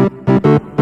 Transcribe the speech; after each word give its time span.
Thank 0.00 0.44
you. 0.44 0.79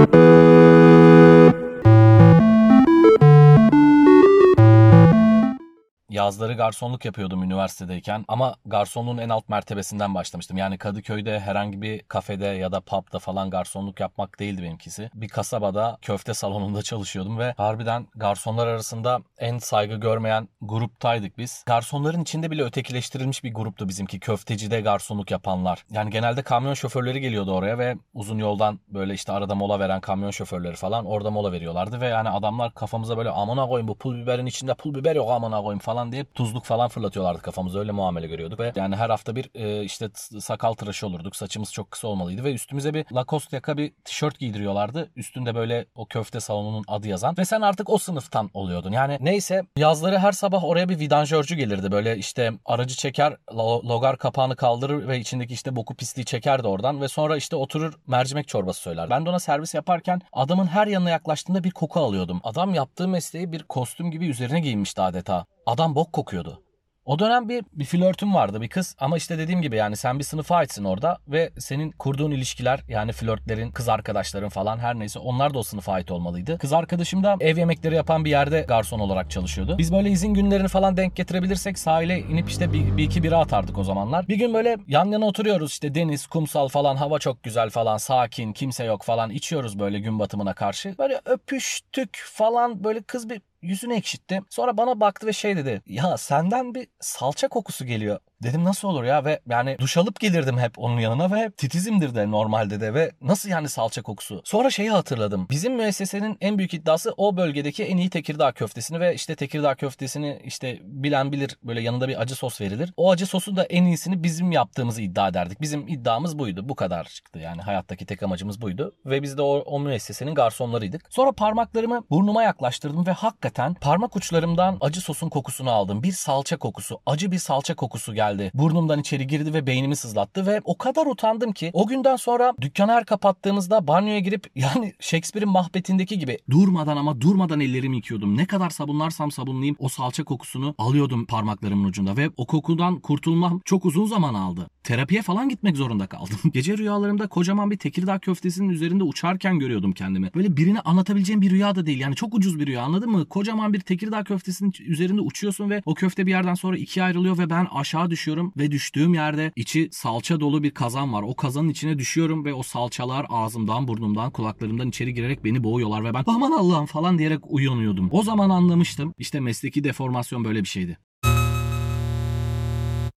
Yazları 6.18 6.54
garsonluk 6.54 7.04
yapıyordum 7.04 7.42
üniversitedeyken 7.42 8.24
ama 8.28 8.54
garsonluğun 8.66 9.18
en 9.18 9.28
alt 9.28 9.48
mertebesinden 9.48 10.14
başlamıştım. 10.14 10.56
Yani 10.56 10.78
Kadıköy'de 10.78 11.40
herhangi 11.40 11.82
bir 11.82 12.02
kafede 12.02 12.46
ya 12.46 12.72
da 12.72 12.80
pub'da 12.80 13.18
falan 13.18 13.50
garsonluk 13.50 14.00
yapmak 14.00 14.40
değildi 14.40 14.62
benimkisi. 14.62 15.10
Bir 15.14 15.28
kasabada 15.28 15.98
köfte 16.02 16.34
salonunda 16.34 16.82
çalışıyordum 16.82 17.38
ve 17.38 17.54
harbiden 17.56 18.06
garsonlar 18.14 18.66
arasında 18.66 19.20
en 19.38 19.58
saygı 19.58 19.94
görmeyen 19.94 20.48
gruptaydık 20.60 21.38
biz. 21.38 21.64
Garsonların 21.66 22.22
içinde 22.22 22.50
bile 22.50 22.62
ötekileştirilmiş 22.62 23.44
bir 23.44 23.54
gruptu 23.54 23.88
bizimki 23.88 24.20
köftecide 24.20 24.80
garsonluk 24.80 25.30
yapanlar. 25.30 25.84
Yani 25.90 26.10
genelde 26.10 26.42
kamyon 26.42 26.74
şoförleri 26.74 27.20
geliyordu 27.20 27.52
oraya 27.52 27.78
ve 27.78 27.96
uzun 28.14 28.38
yoldan 28.38 28.80
böyle 28.88 29.14
işte 29.14 29.32
arada 29.32 29.54
mola 29.54 29.80
veren 29.80 30.00
kamyon 30.00 30.30
şoförleri 30.30 30.76
falan 30.76 31.04
orada 31.04 31.30
mola 31.30 31.52
veriyorlardı 31.52 32.00
ve 32.00 32.06
yani 32.06 32.28
adamlar 32.28 32.74
kafamıza 32.74 33.16
böyle 33.16 33.30
amına 33.30 33.66
koyun 33.66 33.88
bu 33.88 33.98
pul 33.98 34.16
biberin 34.16 34.46
içinde 34.46 34.74
pul 34.74 34.94
biber 34.94 35.16
yok 35.16 35.30
amına 35.30 35.62
koyun 35.62 35.78
falan 35.78 36.07
diye 36.12 36.24
tuzluk 36.24 36.64
falan 36.64 36.88
fırlatıyorlardı 36.88 37.42
kafamıza 37.42 37.78
öyle 37.78 37.92
muamele 37.92 38.26
görüyorduk 38.26 38.60
ve 38.60 38.72
yani 38.76 38.96
her 38.96 39.10
hafta 39.10 39.36
bir 39.36 39.50
e, 39.54 39.84
işte 39.84 40.08
sakal 40.40 40.72
tıraşı 40.72 41.06
olurduk 41.06 41.36
saçımız 41.36 41.72
çok 41.72 41.90
kısa 41.90 42.08
olmalıydı 42.08 42.44
ve 42.44 42.54
üstümüze 42.54 42.94
bir 42.94 43.06
Lacoste 43.12 43.56
yaka 43.56 43.76
bir 43.76 43.92
tişört 44.04 44.38
giydiriyorlardı 44.38 45.10
üstünde 45.16 45.54
böyle 45.54 45.86
o 45.94 46.06
köfte 46.06 46.40
salonunun 46.40 46.84
adı 46.88 47.08
yazan 47.08 47.34
ve 47.38 47.44
sen 47.44 47.60
artık 47.60 47.90
o 47.90 47.98
sınıftan 47.98 48.50
oluyordun 48.54 48.92
yani 48.92 49.18
neyse 49.20 49.62
yazları 49.76 50.18
her 50.18 50.32
sabah 50.32 50.64
oraya 50.64 50.88
bir 50.88 50.98
vidanjörcü 50.98 51.56
gelirdi 51.56 51.92
böyle 51.92 52.16
işte 52.16 52.52
aracı 52.64 52.96
çeker 52.96 53.36
logar 53.84 54.18
kapağını 54.18 54.56
kaldırır 54.56 55.08
ve 55.08 55.18
içindeki 55.18 55.54
işte 55.54 55.76
boku 55.76 55.94
pisliği 55.94 56.24
çekerdi 56.24 56.68
oradan 56.68 57.00
ve 57.00 57.08
sonra 57.08 57.36
işte 57.36 57.56
oturur 57.56 57.94
mercimek 58.06 58.48
çorbası 58.48 58.80
söyler. 58.80 59.10
Ben 59.10 59.26
de 59.26 59.30
ona 59.30 59.38
servis 59.38 59.74
yaparken 59.74 60.20
adamın 60.32 60.66
her 60.66 60.86
yanına 60.86 61.10
yaklaştığında 61.10 61.64
bir 61.64 61.70
koku 61.70 62.00
alıyordum. 62.00 62.40
Adam 62.44 62.74
yaptığı 62.74 63.08
mesleği 63.08 63.52
bir 63.52 63.62
kostüm 63.62 64.10
gibi 64.10 64.26
üzerine 64.28 64.60
giymişti 64.60 65.02
adeta. 65.02 65.46
Adam 65.68 65.94
bok 65.94 66.12
kokuyordu. 66.12 66.62
O 67.04 67.18
dönem 67.18 67.48
bir, 67.48 67.64
bir 67.72 67.84
flörtüm 67.84 68.34
vardı 68.34 68.60
bir 68.60 68.68
kız 68.68 68.96
ama 68.98 69.16
işte 69.16 69.38
dediğim 69.38 69.62
gibi 69.62 69.76
yani 69.76 69.96
sen 69.96 70.18
bir 70.18 70.24
sınıfa 70.24 70.56
aitsin 70.56 70.84
orada 70.84 71.18
ve 71.28 71.50
senin 71.58 71.90
kurduğun 71.90 72.30
ilişkiler 72.30 72.80
yani 72.88 73.12
flörtlerin, 73.12 73.70
kız 73.70 73.88
arkadaşların 73.88 74.48
falan 74.48 74.78
her 74.78 74.98
neyse 74.98 75.18
onlar 75.18 75.54
da 75.54 75.58
o 75.58 75.62
sınıfa 75.62 75.92
ait 75.92 76.10
olmalıydı. 76.10 76.58
Kız 76.58 76.72
arkadaşım 76.72 77.24
da 77.24 77.36
ev 77.40 77.58
yemekleri 77.58 77.94
yapan 77.94 78.24
bir 78.24 78.30
yerde 78.30 78.60
garson 78.60 78.98
olarak 78.98 79.30
çalışıyordu. 79.30 79.78
Biz 79.78 79.92
böyle 79.92 80.10
izin 80.10 80.34
günlerini 80.34 80.68
falan 80.68 80.96
denk 80.96 81.16
getirebilirsek 81.16 81.78
sahile 81.78 82.18
inip 82.18 82.48
işte 82.48 82.72
bir, 82.72 82.96
bir 82.96 83.04
iki 83.04 83.22
bira 83.22 83.38
atardık 83.38 83.78
o 83.78 83.84
zamanlar. 83.84 84.28
Bir 84.28 84.36
gün 84.36 84.54
böyle 84.54 84.76
yan 84.86 85.06
yana 85.06 85.26
oturuyoruz 85.26 85.70
işte 85.70 85.94
deniz, 85.94 86.26
kumsal 86.26 86.68
falan 86.68 86.96
hava 86.96 87.18
çok 87.18 87.42
güzel 87.42 87.70
falan 87.70 87.96
sakin 87.96 88.52
kimse 88.52 88.84
yok 88.84 89.02
falan 89.02 89.30
içiyoruz 89.30 89.78
böyle 89.78 89.98
gün 89.98 90.18
batımına 90.18 90.54
karşı. 90.54 90.94
Böyle 90.98 91.20
öpüştük 91.24 92.22
falan 92.24 92.84
böyle 92.84 93.02
kız 93.02 93.30
bir 93.30 93.40
yüzünü 93.62 93.94
ekşitti. 93.94 94.40
Sonra 94.50 94.76
bana 94.76 95.00
baktı 95.00 95.26
ve 95.26 95.32
şey 95.32 95.56
dedi. 95.56 95.82
Ya 95.86 96.16
senden 96.16 96.74
bir 96.74 96.88
salça 97.00 97.48
kokusu 97.48 97.86
geliyor. 97.86 98.20
Dedim 98.42 98.64
nasıl 98.64 98.88
olur 98.88 99.04
ya 99.04 99.24
ve 99.24 99.40
yani 99.50 99.76
duş 99.78 99.96
alıp 99.96 100.20
gelirdim 100.20 100.58
hep 100.58 100.78
onun 100.78 100.98
yanına 100.98 101.30
ve 101.30 101.50
titizimdir 101.50 102.14
de 102.14 102.30
normalde 102.30 102.80
de 102.80 102.94
ve 102.94 103.12
nasıl 103.22 103.48
yani 103.48 103.68
salça 103.68 104.02
kokusu. 104.02 104.42
Sonra 104.44 104.70
şeyi 104.70 104.90
hatırladım. 104.90 105.46
Bizim 105.50 105.74
müessesenin 105.74 106.36
en 106.40 106.58
büyük 106.58 106.74
iddiası 106.74 107.14
o 107.16 107.36
bölgedeki 107.36 107.84
en 107.84 107.96
iyi 107.96 108.10
Tekirdağ 108.10 108.52
köftesini 108.52 109.00
ve 109.00 109.14
işte 109.14 109.36
Tekirdağ 109.36 109.74
köftesini 109.74 110.40
işte 110.44 110.78
bilen 110.82 111.32
bilir 111.32 111.56
böyle 111.62 111.80
yanında 111.80 112.08
bir 112.08 112.20
acı 112.20 112.34
sos 112.34 112.60
verilir. 112.60 112.92
O 112.96 113.10
acı 113.10 113.26
sosu 113.26 113.56
da 113.56 113.64
en 113.64 113.84
iyisini 113.84 114.22
bizim 114.22 114.52
yaptığımızı 114.52 115.02
iddia 115.02 115.28
ederdik. 115.28 115.60
Bizim 115.60 115.88
iddiamız 115.88 116.38
buydu. 116.38 116.68
Bu 116.68 116.74
kadar 116.74 117.04
çıktı 117.04 117.38
yani 117.38 117.62
hayattaki 117.62 118.06
tek 118.06 118.22
amacımız 118.22 118.60
buydu. 118.60 118.94
Ve 119.06 119.22
biz 119.22 119.38
de 119.38 119.42
o, 119.42 119.58
o 119.58 119.80
müessesenin 119.80 120.34
garsonlarıydık. 120.34 121.06
Sonra 121.10 121.32
parmaklarımı 121.32 122.04
burnuma 122.10 122.42
yaklaştırdım 122.42 123.06
ve 123.06 123.12
hakikaten 123.12 123.74
parmak 123.74 124.16
uçlarımdan 124.16 124.78
acı 124.80 125.00
sosun 125.00 125.28
kokusunu 125.28 125.70
aldım. 125.70 126.02
Bir 126.02 126.12
salça 126.12 126.56
kokusu, 126.56 127.00
acı 127.06 127.32
bir 127.32 127.38
salça 127.38 127.74
kokusu 127.74 128.14
geldi 128.14 128.27
geldi. 128.28 128.50
Burnumdan 128.54 129.00
içeri 129.00 129.26
girdi 129.26 129.54
ve 129.54 129.66
beynimi 129.66 129.96
sızlattı 129.96 130.46
ve 130.46 130.60
o 130.64 130.78
kadar 130.78 131.06
utandım 131.06 131.52
ki 131.52 131.70
o 131.72 131.86
günden 131.86 132.16
sonra 132.16 132.52
dükkanı 132.60 132.92
her 132.92 133.04
kapattığımızda 133.04 133.86
banyoya 133.86 134.18
girip 134.18 134.46
yani 134.54 134.92
Shakespeare'in 135.00 135.52
mahbetindeki 135.52 136.18
gibi 136.18 136.38
durmadan 136.50 136.96
ama 136.96 137.20
durmadan 137.20 137.60
ellerimi 137.60 137.96
yıkıyordum. 137.96 138.36
Ne 138.36 138.46
kadar 138.46 138.70
sabunlarsam 138.70 139.30
sabunlayayım 139.32 139.76
o 139.78 139.88
salça 139.88 140.24
kokusunu 140.24 140.74
alıyordum 140.78 141.26
parmaklarımın 141.26 141.88
ucunda 141.88 142.16
ve 142.16 142.30
o 142.36 142.46
kokudan 142.46 143.00
kurtulmam 143.00 143.60
çok 143.64 143.84
uzun 143.84 144.06
zaman 144.06 144.34
aldı. 144.34 144.70
Terapiye 144.88 145.22
falan 145.22 145.48
gitmek 145.48 145.76
zorunda 145.76 146.06
kaldım. 146.06 146.36
Gece 146.52 146.78
rüyalarımda 146.78 147.28
kocaman 147.28 147.70
bir 147.70 147.76
Tekirdağ 147.76 148.18
köftesinin 148.18 148.68
üzerinde 148.68 149.04
uçarken 149.04 149.58
görüyordum 149.58 149.92
kendimi. 149.92 150.30
Böyle 150.34 150.56
birine 150.56 150.80
anlatabileceğim 150.80 151.40
bir 151.40 151.50
rüya 151.50 151.74
da 151.74 151.86
değil. 151.86 152.00
Yani 152.00 152.14
çok 152.14 152.34
ucuz 152.34 152.58
bir 152.58 152.66
rüya 152.66 152.82
anladın 152.82 153.10
mı? 153.10 153.26
Kocaman 153.28 153.72
bir 153.72 153.80
Tekirdağ 153.80 154.24
köftesinin 154.24 154.72
üzerinde 154.80 155.20
uçuyorsun 155.20 155.70
ve 155.70 155.82
o 155.86 155.94
köfte 155.94 156.26
bir 156.26 156.30
yerden 156.30 156.54
sonra 156.54 156.76
ikiye 156.76 157.04
ayrılıyor 157.04 157.38
ve 157.38 157.50
ben 157.50 157.66
aşağı 157.72 158.10
düşüyorum 158.10 158.52
ve 158.56 158.70
düştüğüm 158.70 159.14
yerde 159.14 159.52
içi 159.56 159.88
salça 159.92 160.40
dolu 160.40 160.62
bir 160.62 160.70
kazan 160.70 161.12
var. 161.12 161.22
O 161.22 161.36
kazanın 161.36 161.68
içine 161.68 161.98
düşüyorum 161.98 162.44
ve 162.44 162.54
o 162.54 162.62
salçalar 162.62 163.26
ağzımdan, 163.28 163.88
burnumdan, 163.88 164.30
kulaklarımdan 164.30 164.88
içeri 164.88 165.14
girerek 165.14 165.44
beni 165.44 165.64
boğuyorlar 165.64 166.04
ve 166.04 166.14
ben 166.14 166.24
aman 166.26 166.52
Allah'ım 166.52 166.86
falan 166.86 167.18
diyerek 167.18 167.40
uyanıyordum. 167.44 168.08
O 168.12 168.22
zaman 168.22 168.50
anlamıştım. 168.50 169.14
İşte 169.18 169.40
mesleki 169.40 169.84
deformasyon 169.84 170.44
böyle 170.44 170.62
bir 170.62 170.68
şeydi. 170.68 170.98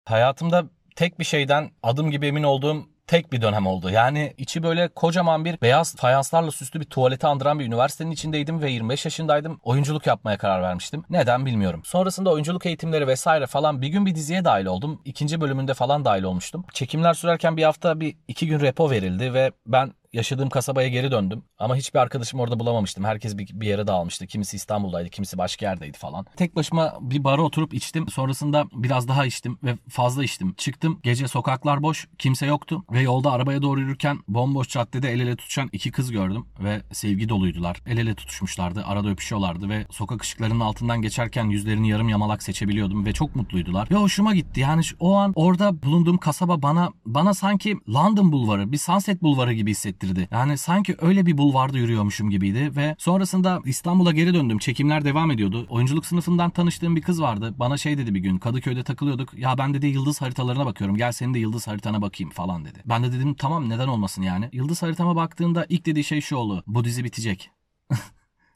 Hayatımda 0.05 0.69
tek 0.95 1.19
bir 1.19 1.23
şeyden 1.23 1.71
adım 1.83 2.11
gibi 2.11 2.27
emin 2.27 2.43
olduğum 2.43 2.91
tek 3.11 3.31
bir 3.31 3.41
dönem 3.41 3.67
oldu. 3.67 3.89
Yani 3.89 4.33
içi 4.37 4.63
böyle 4.63 4.87
kocaman 4.87 5.45
bir 5.45 5.61
beyaz 5.61 5.95
fayanslarla 5.95 6.51
süslü 6.51 6.79
bir 6.79 6.85
tuvaleti 6.85 7.27
andıran 7.27 7.59
bir 7.59 7.65
üniversitenin 7.65 8.11
içindeydim 8.11 8.61
ve 8.61 8.71
25 8.71 9.05
yaşındaydım. 9.05 9.59
Oyunculuk 9.63 10.07
yapmaya 10.07 10.37
karar 10.37 10.61
vermiştim. 10.61 11.03
Neden 11.09 11.45
bilmiyorum. 11.45 11.81
Sonrasında 11.85 12.29
oyunculuk 12.29 12.65
eğitimleri 12.65 13.07
vesaire 13.07 13.47
falan 13.47 13.81
bir 13.81 13.87
gün 13.87 14.05
bir 14.05 14.15
diziye 14.15 14.45
dahil 14.45 14.65
oldum. 14.65 15.01
İkinci 15.05 15.41
bölümünde 15.41 15.73
falan 15.73 16.05
dahil 16.05 16.23
olmuştum. 16.23 16.65
Çekimler 16.73 17.13
sürerken 17.13 17.57
bir 17.57 17.63
hafta 17.63 17.99
bir 17.99 18.15
iki 18.27 18.47
gün 18.47 18.59
repo 18.59 18.91
verildi 18.91 19.33
ve 19.33 19.51
ben 19.67 19.93
yaşadığım 20.13 20.49
kasabaya 20.49 20.87
geri 20.87 21.11
döndüm. 21.11 21.43
Ama 21.57 21.75
hiçbir 21.75 21.99
arkadaşım 21.99 22.39
orada 22.39 22.59
bulamamıştım. 22.59 23.03
Herkes 23.03 23.37
bir, 23.37 23.49
bir 23.53 23.67
yere 23.67 23.87
dağılmıştı. 23.87 24.27
Kimisi 24.27 24.55
İstanbul'daydı, 24.57 25.09
kimisi 25.09 25.37
başka 25.37 25.65
yerdeydi 25.65 25.97
falan. 25.97 26.25
Tek 26.37 26.55
başıma 26.55 26.97
bir 27.01 27.23
bara 27.23 27.41
oturup 27.41 27.73
içtim. 27.73 28.07
Sonrasında 28.07 28.65
biraz 28.73 29.07
daha 29.07 29.25
içtim 29.25 29.57
ve 29.63 29.77
fazla 29.89 30.23
içtim. 30.23 30.53
Çıktım. 30.53 30.99
Gece 31.03 31.27
sokaklar 31.27 31.83
boş, 31.83 32.07
kimse 32.17 32.45
yoktu. 32.45 32.83
Ve 32.91 33.01
yolda 33.01 33.31
arabaya 33.31 33.61
doğru 33.61 33.79
yürürken 33.79 34.19
bomboş 34.27 34.69
caddede 34.69 35.11
el 35.11 35.19
ele 35.19 35.35
tutuşan 35.35 35.69
iki 35.71 35.91
kız 35.91 36.11
gördüm. 36.11 36.45
Ve 36.59 36.81
sevgi 36.91 37.29
doluydular. 37.29 37.81
El 37.87 37.97
ele 37.97 38.15
tutuşmuşlardı. 38.15 38.83
Arada 38.85 39.09
öpüşüyorlardı 39.09 39.69
ve 39.69 39.85
sokak 39.91 40.23
ışıklarının 40.23 40.59
altından 40.59 41.01
geçerken 41.01 41.45
yüzlerini 41.45 41.89
yarım 41.89 42.09
yamalak 42.09 42.43
seçebiliyordum. 42.43 43.05
Ve 43.05 43.13
çok 43.13 43.35
mutluydular. 43.35 43.87
Ve 43.91 43.95
hoşuma 43.95 44.35
gitti. 44.35 44.59
Yani 44.59 44.81
o 44.99 45.15
an 45.15 45.33
orada 45.35 45.83
bulunduğum 45.83 46.17
kasaba 46.17 46.61
bana 46.61 46.89
bana 47.05 47.33
sanki 47.33 47.77
London 47.89 48.31
bulvarı, 48.31 48.71
bir 48.71 48.77
Sunset 48.77 49.21
bulvarı 49.21 49.53
gibi 49.53 49.71
hissettirdi 49.71 50.00
hissettirdi. 50.01 50.27
Yani 50.31 50.57
sanki 50.57 50.95
öyle 51.01 51.25
bir 51.25 51.37
bulvarda 51.37 51.77
yürüyormuşum 51.77 52.29
gibiydi 52.29 52.75
ve 52.75 52.95
sonrasında 52.99 53.61
İstanbul'a 53.65 54.11
geri 54.11 54.33
döndüm. 54.33 54.57
Çekimler 54.57 55.05
devam 55.05 55.31
ediyordu. 55.31 55.67
Oyunculuk 55.69 56.05
sınıfından 56.05 56.49
tanıştığım 56.49 56.95
bir 56.95 57.01
kız 57.01 57.21
vardı. 57.21 57.53
Bana 57.57 57.77
şey 57.77 57.97
dedi 57.97 58.15
bir 58.15 58.19
gün 58.19 58.37
Kadıköy'de 58.37 58.83
takılıyorduk. 58.83 59.33
Ya 59.33 59.57
ben 59.57 59.73
dedi 59.73 59.87
yıldız 59.87 60.21
haritalarına 60.21 60.65
bakıyorum. 60.65 60.97
Gel 60.97 61.11
senin 61.11 61.33
de 61.33 61.39
yıldız 61.39 61.67
haritana 61.67 62.01
bakayım 62.01 62.31
falan 62.31 62.65
dedi. 62.65 62.79
Ben 62.85 63.03
de 63.03 63.11
dedim 63.11 63.33
tamam 63.33 63.69
neden 63.69 63.87
olmasın 63.87 64.21
yani. 64.21 64.49
Yıldız 64.53 64.81
haritama 64.81 65.15
baktığında 65.15 65.65
ilk 65.69 65.85
dediği 65.85 66.03
şey 66.03 66.21
şu 66.21 66.35
oldu. 66.35 66.63
Bu 66.67 66.83
dizi 66.83 67.03
bitecek. 67.03 67.51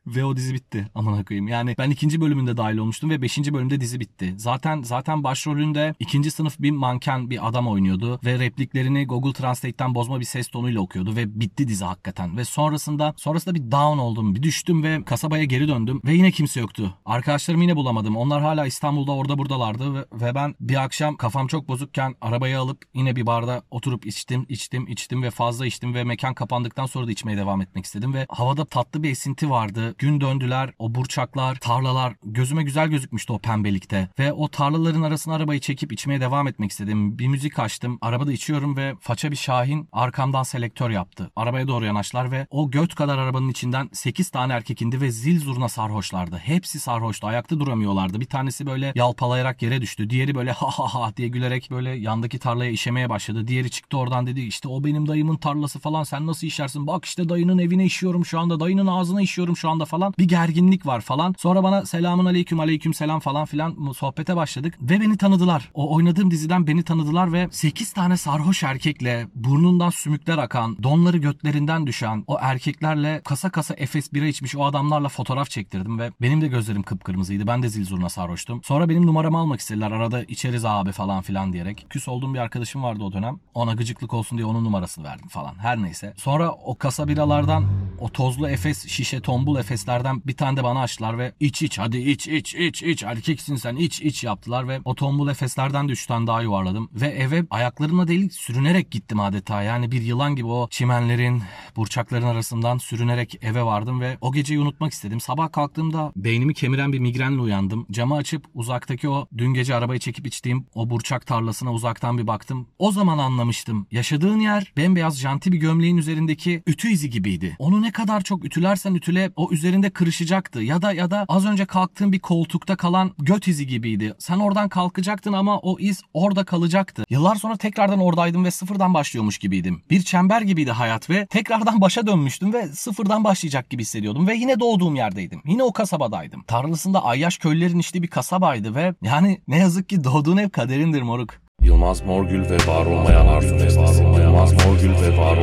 Ve 0.08 0.26
o 0.26 0.36
dizi 0.36 0.54
bitti 0.54 0.88
aman 0.96 1.24
koyayım. 1.24 1.48
Yani 1.48 1.76
ben 1.78 1.90
ikinci 1.90 2.22
bölümünde 2.22 2.58
dahil 2.58 2.78
olmuştum 2.78 3.10
ve 3.10 3.22
beşinci 3.22 3.54
bölümde 3.54 3.80
dizi 3.80 4.00
bitti. 4.00 4.34
Zaten 4.38 4.82
zaten 4.82 5.24
başrolünde 5.24 5.96
ikinci 6.00 6.32
sınıf 6.32 6.60
bir 6.60 6.72
manken 6.72 7.30
bir 7.30 7.48
adam 7.48 7.68
oynuyordu 7.68 8.20
ve 8.26 8.40
repliklerini 8.40 9.08
Google 9.08 9.34
Translate'ten 9.34 9.96
bozma 9.96 10.20
bir 10.20 10.26
ses 10.26 10.48
tonuyla 10.48 10.82
okuyordu 10.82 11.16
ve 11.16 11.40
bitti 11.40 11.68
dizi 11.68 11.86
hakikaten. 11.86 12.38
Ve 12.38 12.46
sonrasında 12.46 13.14
sonrasında 13.18 13.56
bir 13.56 13.72
down 13.72 13.98
oldum. 13.98 14.36
Bir 14.36 14.44
düştüm 14.44 14.84
ve 14.84 15.04
kasabaya 15.04 15.44
geri 15.44 15.68
döndüm 15.68 16.02
ve 16.06 16.14
yine 16.14 16.32
kimse 16.32 16.60
yoktu. 16.60 16.94
Arkadaşlarımı 17.06 17.64
yine 17.64 17.76
bulamadım. 17.76 18.18
Onlar 18.18 18.42
hala 18.42 18.66
İstanbul'da 18.66 19.12
orada 19.12 19.38
buradalardı 19.38 19.94
ve, 19.94 20.06
ve 20.14 20.36
ben 20.36 20.56
bir 20.60 20.84
akşam 20.84 21.18
kafam 21.18 21.48
çok 21.48 21.68
bozukken 21.68 22.16
arabayı 22.22 22.60
alıp 22.60 22.86
yine 22.94 23.16
bir 23.16 23.26
barda 23.26 23.62
oturup 23.72 24.06
içtim, 24.06 24.46
içtim, 24.50 24.88
içtim 24.88 25.24
ve 25.24 25.32
fazla 25.32 25.66
içtim 25.66 25.94
ve 25.94 26.04
mekan 26.04 26.34
kapandıktan 26.34 26.86
sonra 26.86 27.08
da 27.08 27.12
içmeye 27.12 27.38
devam 27.38 27.62
etmek 27.62 27.86
istedim 27.86 28.14
ve 28.14 28.26
havada 28.30 28.66
tatlı 28.66 29.04
bir 29.04 29.12
esinti 29.12 29.50
vardı 29.50 29.95
gün 29.98 30.22
döndüler. 30.22 30.70
O 30.80 30.96
burçaklar, 30.96 31.56
tarlalar 31.56 32.14
gözüme 32.24 32.64
güzel 32.64 32.88
gözükmüştü 32.88 33.34
o 33.34 33.40
pembelikte. 33.40 34.10
Ve 34.20 34.34
o 34.34 34.48
tarlaların 34.48 35.02
arasına 35.02 35.36
arabayı 35.36 35.60
çekip 35.60 35.94
içmeye 35.94 36.22
devam 36.22 36.48
etmek 36.48 36.72
istedim. 36.72 37.20
Bir 37.20 37.28
müzik 37.28 37.60
açtım. 37.60 37.98
Arabada 38.02 38.32
içiyorum 38.32 38.78
ve 38.78 38.94
faça 39.00 39.32
bir 39.32 39.36
Şahin 39.36 39.90
arkamdan 39.92 40.44
selektör 40.44 40.90
yaptı. 40.90 41.32
Arabaya 41.36 41.68
doğru 41.68 41.86
yanaşlar 41.86 42.32
ve 42.32 42.48
o 42.50 42.72
göt 42.72 42.96
kadar 42.96 43.18
arabanın 43.18 43.50
içinden 43.50 43.90
8 43.94 44.30
tane 44.30 44.54
erkek 44.54 44.82
indi 44.82 45.02
ve 45.02 45.12
zil 45.12 45.40
zurna 45.40 45.70
sarhoşlardı. 45.70 46.38
Hepsi 46.38 46.80
sarhoştu. 46.80 47.28
Ayakta 47.28 47.60
duramıyorlardı. 47.60 48.20
Bir 48.20 48.26
tanesi 48.26 48.66
böyle 48.66 48.92
yalpalayarak 48.96 49.62
yere 49.62 49.82
düştü. 49.82 50.10
Diğeri 50.10 50.36
böyle 50.36 50.52
ha 50.52 50.70
ha 50.70 50.94
ha 50.94 51.18
diye 51.18 51.28
gülerek 51.28 51.72
böyle 51.72 51.90
yandaki 51.90 52.40
tarlaya 52.40 52.72
işemeye 52.72 53.10
başladı. 53.10 53.48
Diğeri 53.48 53.70
çıktı 53.70 53.98
oradan 53.98 54.28
dedi 54.28 54.42
işte 54.42 54.68
o 54.68 54.84
benim 54.84 55.08
dayımın 55.08 55.38
tarlası 55.38 55.80
falan 55.80 56.04
sen 56.04 56.28
nasıl 56.28 56.48
işersin? 56.48 56.88
Bak 56.88 57.06
işte 57.06 57.30
dayının 57.30 57.58
evine 57.58 57.86
işiyorum 57.86 58.26
şu 58.26 58.40
anda. 58.40 58.60
Dayının 58.60 58.88
ağzına 58.88 59.22
işiyorum 59.22 59.58
şu 59.58 59.70
anda 59.70 59.85
falan. 59.86 60.14
Bir 60.20 60.26
gerginlik 60.28 60.86
var 60.86 61.02
falan. 61.02 61.36
Sonra 61.38 61.64
bana 61.64 61.86
selamun 61.86 62.26
aleyküm 62.26 62.60
aleyküm 62.60 62.94
selam 62.94 63.20
falan 63.20 63.46
filan 63.46 63.92
sohbete 63.98 64.36
başladık. 64.36 64.78
Ve 64.82 65.02
beni 65.02 65.18
tanıdılar. 65.18 65.72
O 65.74 65.96
oynadığım 65.96 66.32
diziden 66.32 66.68
beni 66.68 66.84
tanıdılar 66.84 67.34
ve 67.34 67.48
8 67.52 67.94
tane 67.94 68.18
sarhoş 68.18 68.64
erkekle 68.64 69.28
burnundan 69.36 69.90
sümükler 69.90 70.38
akan, 70.38 70.84
donları 70.84 71.18
götlerinden 71.18 71.88
düşen 71.88 72.24
o 72.28 72.38
erkeklerle 72.42 73.22
kasa 73.26 73.50
kasa 73.50 73.74
Efes 73.78 74.14
bira 74.14 74.26
içmiş 74.26 74.56
o 74.56 74.66
adamlarla 74.66 75.10
fotoğraf 75.10 75.50
çektirdim 75.50 76.00
ve 76.00 76.12
benim 76.22 76.42
de 76.42 76.48
gözlerim 76.48 76.84
kıpkırmızıydı. 76.84 77.48
Ben 77.48 77.64
de 77.64 77.70
zil 77.70 77.86
zurna 77.86 78.10
sarhoştum. 78.10 78.64
Sonra 78.64 78.90
benim 78.90 79.06
numaramı 79.06 79.38
almak 79.38 79.60
istediler. 79.60 79.92
Arada 79.92 80.24
içeriz 80.24 80.66
abi 80.66 80.92
falan 80.92 81.22
filan 81.22 81.54
diyerek. 81.54 81.86
Küs 81.90 82.08
olduğum 82.08 82.34
bir 82.34 82.40
arkadaşım 82.40 82.84
vardı 82.84 83.04
o 83.04 83.14
dönem. 83.14 83.40
Ona 83.54 83.74
gıcıklık 83.74 84.14
olsun 84.14 84.38
diye 84.38 84.46
onun 84.46 84.66
numarasını 84.66 85.06
verdim 85.06 85.28
falan. 85.28 85.56
Her 85.56 85.82
neyse. 85.82 86.14
Sonra 86.18 86.52
o 86.52 86.78
kasa 86.78 87.08
biralardan 87.08 87.66
o 88.00 88.10
tozlu 88.10 88.50
Efes 88.50 88.88
şişe 88.88 89.22
tombul 89.22 89.58
Efeslerden 89.76 90.22
bir 90.26 90.34
tane 90.34 90.58
de 90.58 90.64
bana 90.64 90.82
açtılar 90.82 91.18
ve 91.18 91.34
iç 91.40 91.62
iç 91.62 91.80
hadi 91.80 91.98
iç 91.98 92.28
iç 92.28 92.56
iç 92.56 92.84
iç 92.84 93.04
erkeksin 93.04 93.56
sen 93.56 93.76
iç 93.76 94.02
iç 94.02 94.24
yaptılar 94.24 94.68
ve 94.68 94.80
o 94.86 94.96
tombul 94.96 95.28
Efeslerden 95.28 95.88
de 95.88 95.92
3 95.92 96.06
tane 96.06 96.28
daha 96.28 96.42
yuvarladım. 96.42 96.90
Ve 96.94 97.08
eve 97.08 97.46
ayaklarımla 97.50 98.08
değil 98.08 98.30
sürünerek 98.30 98.92
gittim 98.92 99.20
adeta. 99.20 99.64
Yani 99.64 99.92
bir 99.92 100.02
yılan 100.02 100.36
gibi 100.36 100.48
o 100.48 100.68
çimenlerin, 100.72 101.42
burçakların 101.76 102.26
arasından 102.26 102.78
sürünerek 102.78 103.40
eve 103.42 103.64
vardım 103.64 104.02
ve 104.02 104.18
o 104.22 104.32
geceyi 104.32 104.60
unutmak 104.60 104.94
istedim. 104.94 105.20
Sabah 105.20 105.52
kalktığımda 105.52 106.12
beynimi 106.16 106.54
kemiren 106.54 106.94
bir 106.94 107.00
migrenle 107.00 107.42
uyandım. 107.42 107.86
Camı 107.92 108.16
açıp 108.16 108.46
uzaktaki 108.54 109.10
o 109.10 109.28
dün 109.38 109.54
gece 109.54 109.76
arabayı 109.76 110.00
çekip 110.00 110.28
içtiğim 110.28 110.66
o 110.76 110.90
burçak 110.90 111.28
tarlasına 111.28 111.74
uzaktan 111.74 112.18
bir 112.18 112.28
baktım. 112.28 112.68
O 112.80 112.92
zaman 112.92 113.18
anlamıştım. 113.18 113.88
Yaşadığın 113.92 114.40
yer 114.40 114.74
bembeyaz 114.78 115.20
janti 115.20 115.52
bir 115.52 115.58
gömleğin 115.58 115.98
üzerindeki 115.98 116.64
ütü 116.68 116.90
izi 116.90 117.10
gibiydi. 117.10 117.56
Onu 117.60 117.82
ne 117.82 117.92
kadar 117.92 118.22
çok 118.22 118.46
ütülersen 118.46 118.94
ütüle 118.94 119.32
o 119.36 119.52
üzerinde 119.66 119.90
kırışacaktı. 119.90 120.62
Ya 120.62 120.82
da 120.82 120.94
ya 120.94 121.12
da 121.12 121.26
az 121.28 121.46
önce 121.46 121.66
kalktığın 121.66 122.12
bir 122.12 122.20
koltukta 122.20 122.76
kalan 122.76 123.12
göt 123.20 123.48
izi 123.48 123.68
gibiydi. 123.68 124.14
Sen 124.20 124.40
oradan 124.40 124.70
kalkacaktın 124.70 125.34
ama 125.34 125.60
o 125.60 125.80
iz 125.80 126.02
orada 126.14 126.44
kalacaktı. 126.44 127.04
Yıllar 127.10 127.36
sonra 127.36 127.58
tekrardan 127.58 128.00
oradaydım 128.00 128.46
ve 128.46 128.52
sıfırdan 128.52 128.94
başlıyormuş 128.94 129.38
gibiydim. 129.38 129.82
Bir 129.90 130.02
çember 130.02 130.42
gibiydi 130.42 130.72
hayat 130.72 131.10
ve 131.10 131.26
tekrardan 131.26 131.82
başa 131.86 132.08
dönmüştüm 132.08 132.54
ve 132.54 132.68
sıfırdan 132.68 133.24
başlayacak 133.24 133.70
gibi 133.70 133.82
hissediyordum 133.82 134.28
ve 134.28 134.36
yine 134.36 134.60
doğduğum 134.60 134.96
yerdeydim. 134.96 135.42
Yine 135.46 135.64
o 135.64 135.74
kasabadaydım. 135.74 136.44
Tarlasında 136.44 137.04
ayyaş 137.04 137.38
köylülerin 137.38 137.80
içtiği 137.80 138.04
bir 138.04 138.08
kasabaydı 138.08 138.76
ve 138.76 138.94
yani 139.02 139.42
ne 139.48 139.58
yazık 139.58 139.90
ki 139.90 140.04
doğduğun 140.04 140.38
ev 140.38 140.50
kaderindir 140.50 141.02
moruk. 141.02 141.34
Yılmaz 141.62 142.02
Morgül 142.02 142.50
ve 142.50 142.58
var 142.68 142.86
olmayan 142.86 143.28
Arzu. 143.28 143.56
Yılmaz 143.56 144.54
Morgül 144.54 144.92
ve 144.92 145.18
var. 145.18 145.35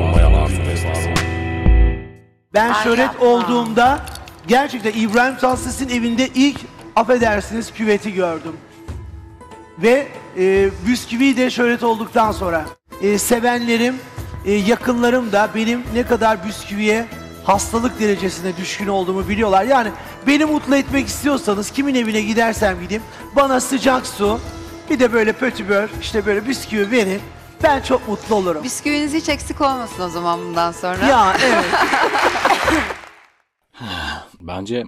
Ben 2.54 2.70
Ay 2.70 2.84
şöhret 2.84 2.98
yapma. 2.98 3.26
olduğumda 3.26 4.00
gerçekten 4.46 4.92
İbrahim 4.96 5.36
Tatlıses'in 5.36 5.88
evinde 5.88 6.28
ilk 6.34 6.60
affedersiniz 6.96 7.72
küveti 7.72 8.12
gördüm. 8.14 8.52
Ve 9.78 10.06
e, 10.38 10.70
bisküvi 10.86 11.36
de 11.36 11.50
şöhret 11.50 11.82
olduktan 11.82 12.32
sonra 12.32 12.64
e, 13.02 13.18
sevenlerim, 13.18 13.94
e, 14.46 14.52
yakınlarım 14.52 15.32
da 15.32 15.48
benim 15.54 15.82
ne 15.94 16.02
kadar 16.02 16.46
bisküviye 16.46 17.06
hastalık 17.44 18.00
derecesinde 18.00 18.56
düşkün 18.56 18.86
olduğumu 18.86 19.28
biliyorlar. 19.28 19.64
Yani 19.64 19.90
beni 20.26 20.44
mutlu 20.44 20.76
etmek 20.76 21.08
istiyorsanız 21.08 21.70
kimin 21.70 21.94
evine 21.94 22.20
gidersem 22.22 22.80
gideyim 22.80 23.02
bana 23.36 23.60
sıcak 23.60 24.06
su 24.06 24.40
bir 24.90 25.00
de 25.00 25.12
böyle 25.12 25.32
pötibör 25.32 25.88
işte 26.00 26.26
böyle 26.26 26.48
bisküvi 26.48 26.90
verin. 26.90 27.20
Ben 27.62 27.80
çok 27.80 28.08
mutlu 28.08 28.34
olurum. 28.34 28.62
Bisküviniz 28.62 29.12
hiç 29.14 29.28
eksik 29.28 29.60
olmasın 29.60 30.02
o 30.02 30.08
zaman 30.08 30.40
bundan 30.40 30.72
sonra. 30.72 31.06
Ya 31.06 31.36
evet. 31.44 31.64
Bence 34.42 34.84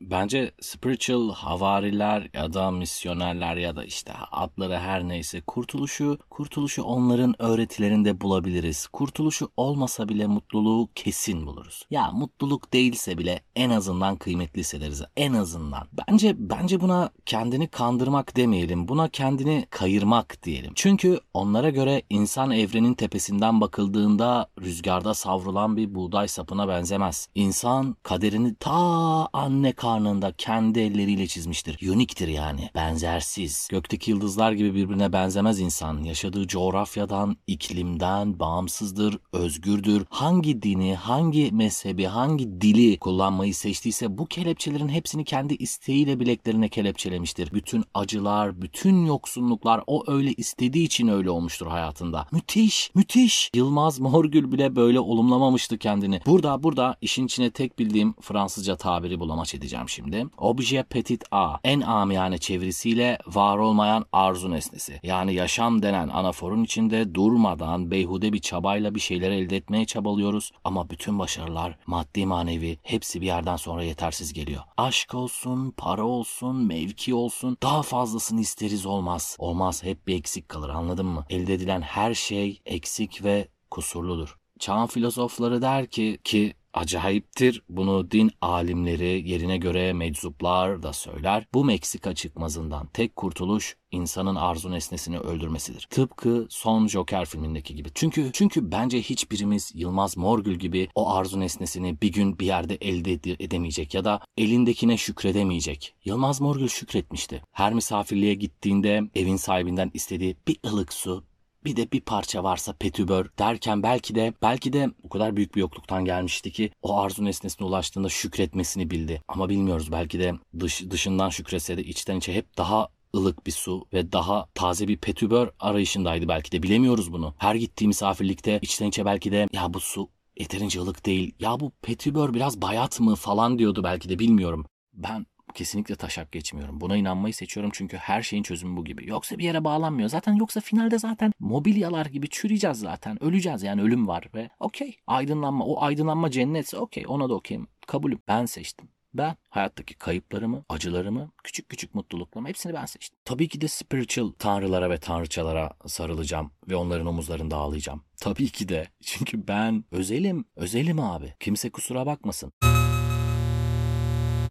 bence 0.00 0.52
spiritual 0.60 1.32
havariler 1.32 2.30
ya 2.34 2.52
da 2.52 2.70
misyonerler 2.70 3.56
ya 3.56 3.76
da 3.76 3.84
işte 3.84 4.12
adları 4.32 4.78
her 4.78 5.08
neyse 5.08 5.40
kurtuluşu 5.40 6.18
kurtuluşu 6.30 6.82
onların 6.82 7.42
öğretilerinde 7.42 8.20
bulabiliriz. 8.20 8.86
Kurtuluşu 8.86 9.50
olmasa 9.56 10.08
bile 10.08 10.26
mutluluğu 10.26 10.88
kesin 10.94 11.46
buluruz. 11.46 11.86
Ya 11.90 12.10
mutluluk 12.10 12.72
değilse 12.72 13.18
bile 13.18 13.40
en 13.56 13.70
azından 13.70 14.16
kıymetli 14.16 14.60
hissederiz. 14.60 15.02
En 15.16 15.32
azından. 15.32 15.88
Bence 15.92 16.34
bence 16.38 16.80
buna 16.80 17.10
kendini 17.26 17.68
kandırmak 17.68 18.36
demeyelim. 18.36 18.88
Buna 18.88 19.08
kendini 19.08 19.66
kayırmak 19.70 20.42
diyelim. 20.42 20.72
Çünkü 20.74 21.20
onlara 21.34 21.70
göre 21.70 22.02
insan 22.10 22.50
evrenin 22.50 22.94
tepesinden 22.94 23.60
bakıldığında 23.60 24.48
rüzgarda 24.60 25.14
savrulan 25.14 25.76
bir 25.76 25.94
buğday 25.94 26.28
sapına 26.28 26.68
benzemez. 26.68 27.28
İnsan 27.34 27.96
kaderini 28.02 28.54
ta 28.54 28.89
anne 29.32 29.72
karnında 29.72 30.32
kendi 30.38 30.80
elleriyle 30.80 31.26
çizmiştir. 31.26 31.88
Uniktir 31.90 32.28
yani. 32.28 32.70
Benzersiz. 32.74 33.68
Gökteki 33.70 34.10
yıldızlar 34.10 34.52
gibi 34.52 34.74
birbirine 34.74 35.12
benzemez 35.12 35.60
insan. 35.60 36.02
Yaşadığı 36.02 36.46
coğrafyadan, 36.46 37.36
iklimden 37.46 38.38
bağımsızdır, 38.38 39.18
özgürdür. 39.32 40.04
Hangi 40.10 40.62
dini, 40.62 40.94
hangi 40.94 41.52
mezhebi, 41.52 42.04
hangi 42.04 42.60
dili 42.60 42.98
kullanmayı 42.98 43.54
seçtiyse 43.54 44.18
bu 44.18 44.26
kelepçelerin 44.26 44.88
hepsini 44.88 45.24
kendi 45.24 45.54
isteğiyle 45.54 46.20
bileklerine 46.20 46.68
kelepçelemiştir. 46.68 47.52
Bütün 47.52 47.84
acılar, 47.94 48.62
bütün 48.62 49.06
yoksunluklar 49.06 49.84
o 49.86 50.04
öyle 50.06 50.32
istediği 50.32 50.84
için 50.84 51.08
öyle 51.08 51.30
olmuştur 51.30 51.66
hayatında. 51.66 52.26
Müthiş, 52.32 52.90
müthiş. 52.94 53.50
Yılmaz 53.54 54.00
Morgül 54.00 54.52
bile 54.52 54.76
böyle 54.76 55.00
olumlamamıştı 55.00 55.78
kendini. 55.78 56.20
Burada, 56.26 56.62
burada 56.62 56.96
işin 57.00 57.26
içine 57.26 57.50
tek 57.50 57.78
bildiğim 57.78 58.14
Fransızca 58.20 58.76
tabiri 58.80 59.20
bulamaç 59.20 59.54
edeceğim 59.54 59.88
şimdi. 59.88 60.26
Objet 60.38 60.90
petit 60.90 61.24
a. 61.30 61.56
En 61.64 61.80
amiyane 61.80 62.38
çevirisiyle 62.38 63.18
var 63.26 63.58
olmayan 63.58 64.04
arzu 64.12 64.50
nesnesi. 64.50 65.00
Yani 65.02 65.34
yaşam 65.34 65.82
denen 65.82 66.08
anaforun 66.08 66.64
içinde 66.64 67.14
durmadan 67.14 67.90
beyhude 67.90 68.32
bir 68.32 68.40
çabayla 68.40 68.94
bir 68.94 69.00
şeyler 69.00 69.30
elde 69.30 69.56
etmeye 69.56 69.84
çabalıyoruz. 69.84 70.50
Ama 70.64 70.90
bütün 70.90 71.18
başarılar 71.18 71.78
maddi 71.86 72.26
manevi 72.26 72.78
hepsi 72.82 73.20
bir 73.20 73.26
yerden 73.26 73.56
sonra 73.56 73.82
yetersiz 73.84 74.32
geliyor. 74.32 74.62
Aşk 74.76 75.14
olsun, 75.14 75.70
para 75.76 76.04
olsun, 76.04 76.56
mevki 76.56 77.14
olsun 77.14 77.56
daha 77.62 77.82
fazlasını 77.82 78.40
isteriz 78.40 78.86
olmaz. 78.86 79.36
Olmaz 79.38 79.84
hep 79.84 80.06
bir 80.06 80.14
eksik 80.14 80.48
kalır 80.48 80.68
anladın 80.68 81.06
mı? 81.06 81.24
Elde 81.30 81.54
edilen 81.54 81.82
her 81.82 82.14
şey 82.14 82.60
eksik 82.66 83.24
ve 83.24 83.48
kusurludur. 83.70 84.36
Çağın 84.58 84.86
filozofları 84.86 85.62
der 85.62 85.86
ki 85.86 86.18
ki 86.24 86.54
acayiptir 86.74 87.62
bunu 87.68 88.10
din 88.10 88.30
alimleri 88.40 89.30
yerine 89.30 89.58
göre 89.58 89.92
meczuplar 89.92 90.82
da 90.82 90.92
söyler. 90.92 91.46
Bu 91.54 91.64
Meksika 91.64 92.14
çıkmazından 92.14 92.86
tek 92.86 93.16
kurtuluş 93.16 93.76
insanın 93.90 94.34
arzu 94.34 94.70
nesnesini 94.70 95.18
öldürmesidir. 95.18 95.86
Tıpkı 95.90 96.46
son 96.50 96.86
Joker 96.86 97.24
filmindeki 97.24 97.74
gibi. 97.74 97.88
Çünkü 97.94 98.30
çünkü 98.32 98.72
bence 98.72 99.02
hiçbirimiz 99.02 99.72
Yılmaz 99.74 100.16
Morgül 100.16 100.54
gibi 100.54 100.88
o 100.94 101.10
arzu 101.10 101.40
nesnesini 101.40 102.00
bir 102.02 102.12
gün 102.12 102.38
bir 102.38 102.46
yerde 102.46 102.74
elde 102.74 103.12
ede- 103.12 103.36
edemeyecek 103.44 103.94
ya 103.94 104.04
da 104.04 104.20
elindekine 104.36 104.96
şükredemeyecek. 104.96 105.94
Yılmaz 106.04 106.40
Morgül 106.40 106.68
şükretmişti. 106.68 107.42
Her 107.52 107.74
misafirliğe 107.74 108.34
gittiğinde 108.34 109.02
evin 109.14 109.36
sahibinden 109.36 109.90
istediği 109.94 110.36
bir 110.48 110.56
ılık 110.66 110.92
su, 110.92 111.24
bir 111.64 111.76
de 111.76 111.92
bir 111.92 112.00
parça 112.00 112.44
varsa 112.44 112.72
petibör 112.72 113.26
derken 113.38 113.82
belki 113.82 114.14
de 114.14 114.34
belki 114.42 114.72
de 114.72 114.90
o 115.02 115.08
kadar 115.08 115.36
büyük 115.36 115.54
bir 115.54 115.60
yokluktan 115.60 116.04
gelmişti 116.04 116.52
ki 116.52 116.70
o 116.82 116.98
arzu 116.98 117.24
nesnesine 117.24 117.66
ulaştığında 117.66 118.08
şükretmesini 118.08 118.90
bildi. 118.90 119.22
Ama 119.28 119.48
bilmiyoruz 119.48 119.92
belki 119.92 120.18
de 120.18 120.34
dış, 120.60 120.90
dışından 120.90 121.28
şükretse 121.28 121.76
de 121.76 121.84
içten 121.84 122.16
içe 122.16 122.34
hep 122.34 122.56
daha 122.56 122.88
ılık 123.14 123.46
bir 123.46 123.52
su 123.52 123.86
ve 123.92 124.12
daha 124.12 124.48
taze 124.54 124.88
bir 124.88 124.96
petibör 124.96 125.48
arayışındaydı 125.58 126.28
belki 126.28 126.52
de 126.52 126.62
bilemiyoruz 126.62 127.12
bunu. 127.12 127.34
Her 127.38 127.54
gittiği 127.54 127.86
misafirlikte 127.86 128.58
içten 128.62 128.86
içe 128.86 129.04
belki 129.04 129.32
de 129.32 129.48
ya 129.52 129.74
bu 129.74 129.80
su 129.80 130.10
yeterince 130.36 130.80
ılık 130.80 131.06
değil 131.06 131.34
ya 131.40 131.60
bu 131.60 131.72
petibör 131.82 132.34
biraz 132.34 132.62
bayat 132.62 133.00
mı 133.00 133.14
falan 133.14 133.58
diyordu 133.58 133.84
belki 133.84 134.08
de 134.08 134.18
bilmiyorum. 134.18 134.66
Ben 134.92 135.26
kesinlikle 135.54 135.94
taşak 135.94 136.32
geçmiyorum. 136.32 136.80
Buna 136.80 136.96
inanmayı 136.96 137.34
seçiyorum 137.34 137.70
çünkü 137.74 137.96
her 137.96 138.22
şeyin 138.22 138.42
çözümü 138.42 138.76
bu 138.76 138.84
gibi. 138.84 139.08
Yoksa 139.08 139.38
bir 139.38 139.44
yere 139.44 139.64
bağlanmıyor. 139.64 140.08
Zaten 140.08 140.32
yoksa 140.34 140.60
finalde 140.60 140.98
zaten 140.98 141.32
mobilyalar 141.38 142.06
gibi 142.06 142.28
çürüyeceğiz 142.28 142.78
zaten. 142.78 143.24
Öleceğiz 143.24 143.62
yani 143.62 143.82
ölüm 143.82 144.08
var 144.08 144.28
ve 144.34 144.50
okey. 144.60 144.96
Aydınlanma. 145.06 145.64
O 145.64 145.82
aydınlanma 145.82 146.30
cennetse 146.30 146.78
okey. 146.78 147.04
Ona 147.08 147.28
da 147.28 147.34
okeyim. 147.34 147.66
Kabulüm. 147.86 148.20
Ben 148.28 148.46
seçtim. 148.46 148.88
Ben 149.14 149.36
hayattaki 149.48 149.94
kayıplarımı, 149.94 150.64
acılarımı, 150.68 151.32
küçük 151.44 151.68
küçük 151.68 151.94
mutluluklarımı 151.94 152.48
hepsini 152.48 152.74
ben 152.74 152.86
seçtim. 152.86 153.18
Tabii 153.24 153.48
ki 153.48 153.60
de 153.60 153.68
spiritual 153.68 154.32
tanrılara 154.38 154.90
ve 154.90 154.98
tanrıçalara 154.98 155.70
sarılacağım 155.86 156.50
ve 156.68 156.76
onların 156.76 157.06
omuzlarında 157.06 157.56
ağlayacağım. 157.56 158.02
Tabii 158.16 158.48
ki 158.48 158.68
de. 158.68 158.88
Çünkü 159.02 159.48
ben 159.48 159.84
özelim, 159.90 160.44
özelim 160.56 161.00
abi. 161.00 161.34
Kimse 161.40 161.70
kusura 161.70 162.06
bakmasın. 162.06 162.52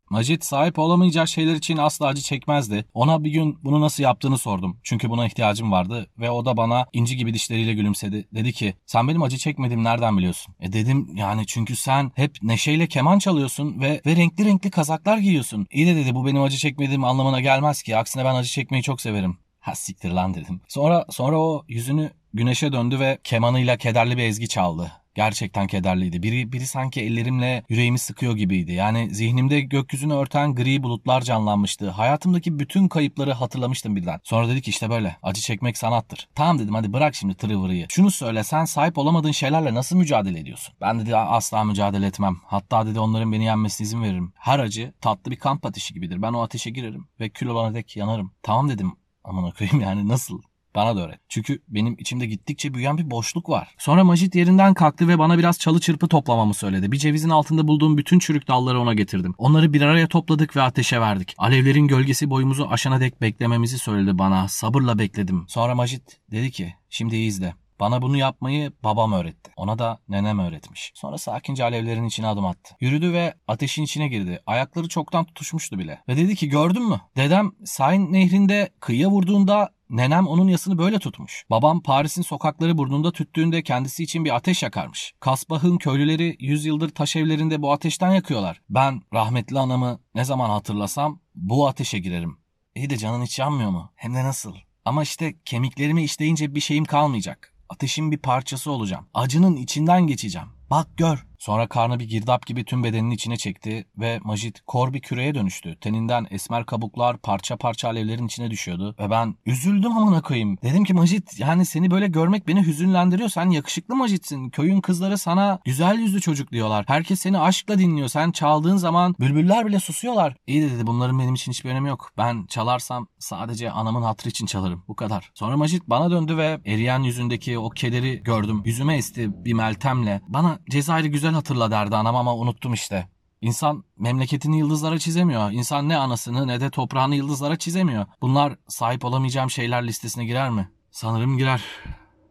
Macit 0.09 0.45
sahip 0.45 0.79
olamayacağı 0.79 1.27
şeyler 1.27 1.55
için 1.55 1.77
asla 1.77 2.07
acı 2.07 2.21
çekmezdi. 2.21 2.85
Ona 2.93 3.23
bir 3.23 3.31
gün 3.31 3.59
bunu 3.63 3.81
nasıl 3.81 4.03
yaptığını 4.03 4.37
sordum. 4.37 4.77
Çünkü 4.83 5.09
buna 5.09 5.25
ihtiyacım 5.25 5.71
vardı 5.71 6.09
ve 6.19 6.31
o 6.31 6.45
da 6.45 6.57
bana 6.57 6.85
inci 6.93 7.17
gibi 7.17 7.33
dişleriyle 7.33 7.73
gülümsedi. 7.73 8.27
Dedi 8.33 8.53
ki 8.53 8.73
sen 8.85 9.07
benim 9.07 9.23
acı 9.23 9.37
çekmediğimi 9.37 9.83
nereden 9.83 10.17
biliyorsun? 10.17 10.55
E 10.59 10.73
dedim 10.73 11.09
yani 11.15 11.45
çünkü 11.45 11.75
sen 11.75 12.11
hep 12.15 12.37
neşeyle 12.41 12.87
keman 12.87 13.19
çalıyorsun 13.19 13.81
ve, 13.81 14.01
ve 14.05 14.15
renkli 14.15 14.45
renkli 14.45 14.71
kazaklar 14.71 15.17
giyiyorsun. 15.17 15.67
İyi 15.71 15.87
de 15.87 15.95
dedi 15.95 16.15
bu 16.15 16.25
benim 16.25 16.41
acı 16.41 16.57
çekmediğim 16.57 17.03
anlamına 17.03 17.39
gelmez 17.39 17.83
ki. 17.83 17.97
Aksine 17.97 18.25
ben 18.25 18.35
acı 18.35 18.49
çekmeyi 18.49 18.83
çok 18.83 19.01
severim. 19.01 19.37
Ha 19.59 19.75
siktir 19.75 20.09
lan 20.11 20.33
dedim. 20.33 20.61
Sonra 20.67 21.05
sonra 21.09 21.37
o 21.39 21.65
yüzünü 21.67 22.11
güneşe 22.33 22.71
döndü 22.71 22.99
ve 22.99 23.19
kemanıyla 23.23 23.77
kederli 23.77 24.17
bir 24.17 24.23
ezgi 24.23 24.47
çaldı. 24.47 24.91
Gerçekten 25.15 25.67
kederliydi. 25.67 26.23
Biri, 26.23 26.51
biri 26.51 26.67
sanki 26.67 27.01
ellerimle 27.01 27.63
yüreğimi 27.69 27.99
sıkıyor 27.99 28.35
gibiydi. 28.35 28.71
Yani 28.71 29.15
zihnimde 29.15 29.61
gökyüzünü 29.61 30.13
örten 30.13 30.55
gri 30.55 30.83
bulutlar 30.83 31.21
canlanmıştı. 31.21 31.89
Hayatımdaki 31.89 32.59
bütün 32.59 32.87
kayıpları 32.87 33.33
hatırlamıştım 33.33 33.95
birden. 33.95 34.19
Sonra 34.23 34.49
dedi 34.49 34.61
ki 34.61 34.69
işte 34.69 34.89
böyle. 34.89 35.17
Acı 35.23 35.41
çekmek 35.41 35.77
sanattır. 35.77 36.27
Tamam 36.35 36.59
dedim 36.59 36.73
hadi 36.73 36.93
bırak 36.93 37.15
şimdi 37.15 37.35
tırıvırıyı. 37.35 37.85
Şunu 37.89 38.11
söyle 38.11 38.43
sen 38.43 38.65
sahip 38.65 38.97
olamadığın 38.97 39.31
şeylerle 39.31 39.73
nasıl 39.73 39.95
mücadele 39.95 40.39
ediyorsun? 40.39 40.75
Ben 40.81 40.99
dedi 40.99 41.17
asla 41.17 41.63
mücadele 41.63 42.05
etmem. 42.05 42.37
Hatta 42.45 42.87
dedi 42.87 42.99
onların 42.99 43.31
beni 43.31 43.43
yenmesine 43.43 43.85
izin 43.85 44.03
veririm. 44.03 44.33
Her 44.35 44.59
acı 44.59 44.93
tatlı 45.01 45.31
bir 45.31 45.35
kamp 45.35 45.65
ateşi 45.65 45.93
gibidir. 45.93 46.21
Ben 46.21 46.33
o 46.33 46.41
ateşe 46.41 46.69
girerim 46.69 47.07
ve 47.19 47.29
kül 47.29 47.47
olana 47.47 47.73
dek 47.73 47.97
yanarım. 47.97 48.31
Tamam 48.43 48.69
dedim. 48.69 48.93
Aman 49.23 49.51
koyayım 49.51 49.81
yani 49.81 50.07
nasıl? 50.07 50.41
Bana 50.79 50.95
da 50.95 51.01
öğret. 51.01 51.19
Çünkü 51.29 51.61
benim 51.67 51.95
içimde 51.99 52.25
gittikçe 52.25 52.73
büyüyen 52.73 52.97
bir 52.97 53.11
boşluk 53.11 53.49
var. 53.49 53.75
Sonra 53.77 54.03
Majit 54.03 54.35
yerinden 54.35 54.73
kalktı 54.73 55.07
ve 55.07 55.19
bana 55.19 55.37
biraz 55.37 55.59
çalı 55.59 55.79
çırpı 55.79 56.07
toplamamı 56.07 56.53
söyledi. 56.53 56.91
Bir 56.91 56.97
cevizin 56.97 57.29
altında 57.29 57.67
bulduğum 57.67 57.97
bütün 57.97 58.19
çürük 58.19 58.47
dalları 58.47 58.79
ona 58.79 58.93
getirdim. 58.93 59.35
Onları 59.37 59.73
bir 59.73 59.81
araya 59.81 60.07
topladık 60.07 60.55
ve 60.55 60.61
ateşe 60.61 61.01
verdik. 61.01 61.35
Alevlerin 61.37 61.87
gölgesi 61.87 62.29
boyumuzu 62.29 62.67
aşana 62.69 62.99
dek 62.99 63.21
beklememizi 63.21 63.79
söyledi 63.79 64.17
bana. 64.17 64.47
Sabırla 64.47 64.99
bekledim. 64.99 65.45
Sonra 65.47 65.75
Majit 65.75 66.19
dedi 66.31 66.51
ki 66.51 66.73
şimdi 66.89 67.15
iyi 67.15 67.27
izle. 67.27 67.53
Bana 67.79 68.01
bunu 68.01 68.17
yapmayı 68.17 68.71
babam 68.83 69.13
öğretti. 69.13 69.51
Ona 69.57 69.79
da 69.79 69.99
nenem 70.09 70.39
öğretmiş. 70.39 70.91
Sonra 70.95 71.17
sakince 71.17 71.63
alevlerin 71.63 72.03
içine 72.03 72.27
adım 72.27 72.45
attı. 72.45 72.75
Yürüdü 72.79 73.13
ve 73.13 73.33
ateşin 73.47 73.83
içine 73.83 74.07
girdi. 74.07 74.41
Ayakları 74.45 74.87
çoktan 74.87 75.25
tutuşmuştu 75.25 75.79
bile. 75.79 76.01
Ve 76.07 76.17
dedi 76.17 76.35
ki 76.35 76.49
gördün 76.49 76.89
mü? 76.89 77.01
Dedem 77.17 77.51
Sayn 77.65 78.13
nehrinde 78.13 78.69
kıyıya 78.79 79.09
vurduğunda 79.09 79.69
Nenem 79.89 80.27
onun 80.27 80.47
yasını 80.47 80.77
böyle 80.77 80.99
tutmuş. 80.99 81.45
Babam 81.49 81.81
Paris'in 81.81 82.21
sokakları 82.21 82.77
burnunda 82.77 83.11
tüttüğünde 83.11 83.63
kendisi 83.63 84.03
için 84.03 84.25
bir 84.25 84.35
ateş 84.35 84.63
yakarmış. 84.63 85.13
Kasbah'ın 85.19 85.77
köylüleri 85.77 86.35
100 86.39 86.65
yıldır 86.65 86.89
taş 86.89 87.15
evlerinde 87.15 87.61
bu 87.61 87.71
ateşten 87.71 88.11
yakıyorlar. 88.11 88.61
Ben 88.69 89.01
rahmetli 89.13 89.59
anamı 89.59 89.99
ne 90.15 90.25
zaman 90.25 90.49
hatırlasam 90.49 91.19
bu 91.35 91.67
ateşe 91.67 91.99
girerim. 91.99 92.37
İyi 92.75 92.89
de 92.89 92.97
canın 92.97 93.23
hiç 93.23 93.39
yanmıyor 93.39 93.69
mu? 93.69 93.91
Hem 93.95 94.13
de 94.13 94.23
nasıl? 94.23 94.55
Ama 94.85 95.03
işte 95.03 95.35
kemiklerimi 95.45 96.03
işleyince 96.03 96.55
bir 96.55 96.59
şeyim 96.59 96.85
kalmayacak. 96.85 97.53
Ateşin 97.69 98.11
bir 98.11 98.17
parçası 98.17 98.71
olacağım. 98.71 99.07
Acının 99.13 99.55
içinden 99.55 100.07
geçeceğim. 100.07 100.47
Bak 100.69 100.97
gör. 100.97 101.28
Sonra 101.39 101.67
karnı 101.67 101.99
bir 101.99 102.09
girdap 102.09 102.45
gibi 102.45 102.65
tüm 102.65 102.83
bedeninin 102.83 103.11
içine 103.11 103.37
çekti 103.37 103.85
ve 103.97 104.19
Majit 104.23 104.61
kor 104.67 104.93
bir 104.93 104.99
küreye 104.99 105.35
dönüştü. 105.35 105.77
Teninden 105.81 106.27
esmer 106.31 106.65
kabuklar 106.65 107.17
parça 107.17 107.57
parça 107.57 107.87
alevlerin 107.87 108.27
içine 108.27 108.51
düşüyordu. 108.51 108.95
Ve 108.99 109.09
ben 109.09 109.35
üzüldüm 109.45 109.97
amına 109.97 110.21
koyayım. 110.21 110.57
Dedim 110.63 110.83
ki 110.83 110.93
Majit 110.93 111.39
yani 111.39 111.65
seni 111.65 111.91
böyle 111.91 112.07
görmek 112.07 112.47
beni 112.47 112.67
hüzünlendiriyor. 112.67 113.29
Sen 113.29 113.49
yakışıklı 113.49 113.95
Majit'sin. 113.95 114.49
Köyün 114.49 114.81
kızları 114.81 115.17
sana 115.17 115.59
güzel 115.65 115.99
yüzlü 115.99 116.21
çocuk 116.21 116.51
diyorlar. 116.51 116.85
Herkes 116.87 117.19
seni 117.19 117.39
aşkla 117.39 117.79
dinliyor. 117.79 118.07
Sen 118.07 118.31
çaldığın 118.31 118.77
zaman 118.77 119.15
bülbüller 119.19 119.65
bile 119.65 119.79
susuyorlar. 119.79 120.35
İyi 120.47 120.61
de 120.61 120.71
dedi 120.71 120.87
bunların 120.87 121.19
benim 121.19 121.33
için 121.33 121.51
hiçbir 121.51 121.69
önemi 121.69 121.89
yok. 121.89 122.11
Ben 122.17 122.45
çalarsam 122.45 123.07
sadece 123.19 123.71
anamın 123.71 124.01
hatırı 124.01 124.29
için 124.29 124.45
çalarım. 124.45 124.83
Bu 124.87 124.95
kadar. 124.95 125.31
Sonra 125.33 125.57
Majit 125.57 125.87
bana 125.87 126.11
döndü 126.11 126.37
ve 126.37 126.59
eriyen 126.65 127.03
yüzündeki 127.03 127.59
o 127.59 127.69
kederi 127.69 128.23
gördüm. 128.23 128.61
Yüzüme 128.65 128.97
esti 128.97 129.45
bir 129.45 129.53
meltemle. 129.53 130.21
Bana 130.27 130.59
Cezayir'i 130.69 131.11
güzel 131.11 131.28
hatırla 131.33 131.71
derdi 131.71 131.95
anam 131.95 132.15
ama 132.15 132.35
unuttum 132.35 132.73
işte. 132.73 133.07
İnsan 133.41 133.83
memleketini 133.97 134.59
yıldızlara 134.59 134.99
çizemiyor. 134.99 135.51
İnsan 135.51 135.89
ne 135.89 135.97
anasını 135.97 136.47
ne 136.47 136.61
de 136.61 136.69
toprağını 136.69 137.15
yıldızlara 137.15 137.55
çizemiyor. 137.55 138.05
Bunlar 138.21 138.55
sahip 138.67 139.05
olamayacağım 139.05 139.49
şeyler 139.49 139.87
listesine 139.87 140.25
girer 140.25 140.49
mi? 140.49 140.69
Sanırım 140.91 141.37
girer. 141.37 141.63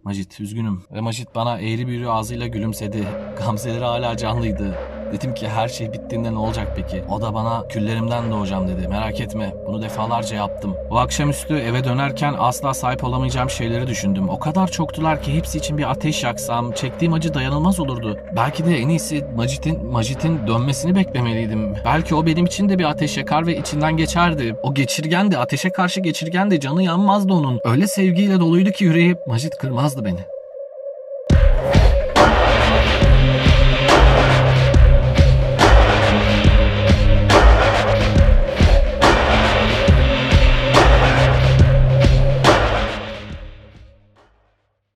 Macit 0.05 0.41
üzgünüm. 0.41 0.83
Ve 0.93 1.01
Macit 1.01 1.35
bana 1.35 1.59
eğri 1.59 1.87
büğrü 1.87 2.09
ağzıyla 2.09 2.47
gülümsedi. 2.47 3.09
Gamzeleri 3.39 3.85
hala 3.85 4.17
canlıydı. 4.17 4.98
Dedim 5.13 5.35
ki 5.35 5.49
her 5.49 5.69
şey 5.69 5.93
bittiğinde 5.93 6.35
ne 6.35 6.39
olacak 6.39 6.73
peki? 6.77 7.05
O 7.09 7.21
da 7.21 7.35
bana 7.35 7.69
küllerimden 7.69 8.31
doğacağım 8.31 8.69
dedi. 8.69 8.89
Merak 8.89 9.21
etme 9.21 9.55
bunu 9.67 9.83
defalarca 9.83 10.37
yaptım. 10.37 10.77
O 10.91 10.97
akşamüstü 10.97 11.55
eve 11.55 11.85
dönerken 11.85 12.35
asla 12.39 12.75
sahip 12.75 13.05
olamayacağım 13.05 13.51
şeyleri 13.51 13.87
düşündüm. 13.87 14.29
O 14.29 14.39
kadar 14.39 14.69
çoktular 14.69 15.23
ki 15.23 15.35
hepsi 15.35 15.59
için 15.59 15.79
bir 15.79 15.91
ateş 15.91 16.25
yaksam 16.25 16.73
çektiğim 16.73 17.13
acı 17.13 17.35
dayanılmaz 17.35 17.81
olurdu. 17.81 18.17
Belki 18.37 18.65
de 18.67 18.79
en 18.79 18.89
iyisi 18.89 19.25
Macit'in 19.37 19.87
Macit'in 19.87 20.47
dönmesini 20.47 20.95
beklemeliydim. 20.95 21.75
Belki 21.85 22.15
o 22.15 22.27
benim 22.27 22.47
için 22.47 22.69
de 22.69 22.79
bir 22.79 22.85
ateş 22.85 23.17
yakar 23.17 23.47
ve 23.47 23.57
içinden 23.57 23.97
geçerdi. 23.97 24.57
O 24.63 24.75
geçirgendi, 24.75 25.39
ateşe 25.39 25.71
karşı 25.71 26.01
geçirgendi, 26.01 26.61
canı 26.61 26.83
yanmazdı 26.83 27.33
onun. 27.33 27.61
Öyle 27.65 27.87
sevgiyle 27.87 28.41
doluydu 28.41 28.71
ki 28.71 28.85
yüreği 28.85 29.17
Macit 29.27 29.57
kırmazdı 29.57 30.05
beni. 30.05 30.38